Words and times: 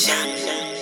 Junction. 0.00 0.79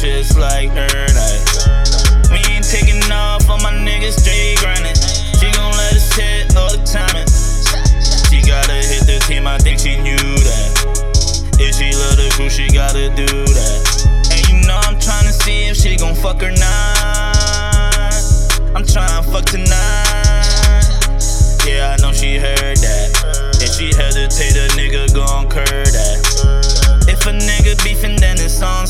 just 0.00 0.38
like 0.38 0.70
her 0.70 1.06
night. 1.12 1.44
We 2.32 2.40
ain't 2.48 2.64
taking 2.64 3.04
off 3.12 3.48
on 3.50 3.62
my 3.62 3.72
niggas, 3.72 4.16
straight 4.16 4.56
grinding. 4.58 4.96
She 5.36 5.52
gon' 5.52 5.72
let 5.76 5.92
us 5.92 6.08
hit 6.16 6.56
all 6.56 6.72
the 6.72 6.80
timing. 6.88 7.28
She 8.32 8.40
gotta 8.40 8.80
hit 8.80 9.04
the 9.04 9.22
team, 9.28 9.46
I 9.46 9.58
think 9.58 9.78
she 9.78 10.00
knew 10.00 10.16
that. 10.16 11.60
If 11.60 11.76
she 11.76 11.92
love 11.92 12.16
the 12.16 12.32
crew, 12.32 12.48
she 12.48 12.68
gotta 12.68 13.12
do 13.14 13.26
that. 13.26 13.80
And 14.32 14.40
you 14.48 14.66
know 14.66 14.80
I'm 14.88 14.96
tryna 14.96 15.36
see 15.36 15.68
if 15.68 15.76
she 15.76 15.96
gon' 15.96 16.14
fuck 16.14 16.42
or 16.42 16.52
not. 16.52 17.36
I'm 18.72 18.88
tryna 18.88 19.20
fuck 19.30 19.44
tonight. 19.44 19.68
Yeah, 21.68 21.92
I 21.92 22.00
know 22.00 22.12
she 22.12 22.38
heard 22.38 22.78
that. 22.78 23.60
If 23.60 23.76
she 23.76 23.92
hesitate, 23.92 24.56
a 24.56 24.72
nigga 24.80 25.12
gon' 25.12 25.50
curve 25.50 25.92
that. 25.92 26.70
If 27.06 27.26
a 27.26 27.32
nigga 27.32 27.76
beefin', 27.84 28.16
then 28.16 28.38
it's 28.38 28.62
on. 28.62 28.86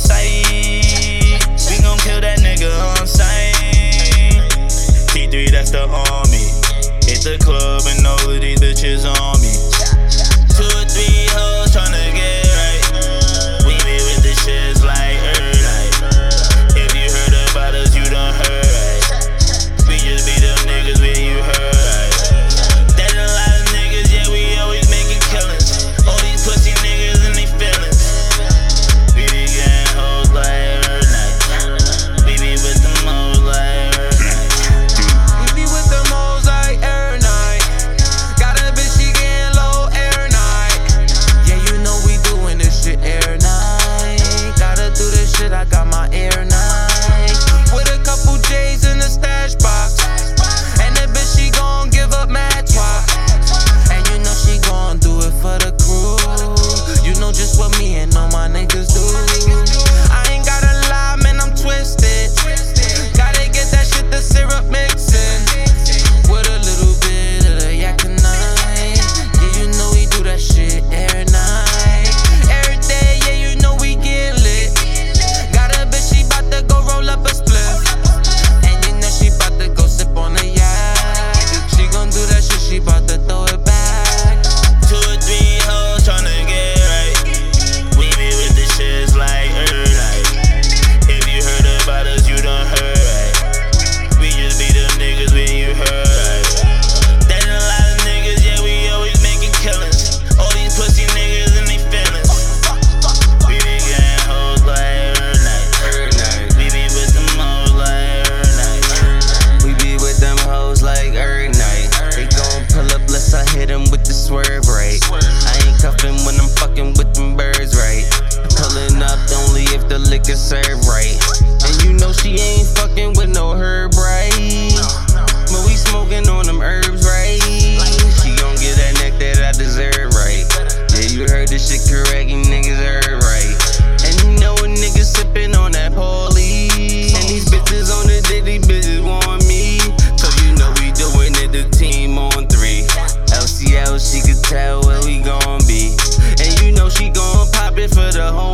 for 147.88 148.12
the 148.12 148.30
home. 148.32 148.49